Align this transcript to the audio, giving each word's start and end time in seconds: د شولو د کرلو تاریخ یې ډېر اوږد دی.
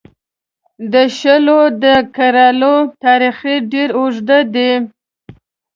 د 0.91 0.93
شولو 1.17 1.59
د 1.83 1.85
کرلو 2.15 2.75
تاریخ 3.03 3.37
یې 3.49 3.55
ډېر 3.71 3.89
اوږد 3.97 4.29
دی. 4.55 4.71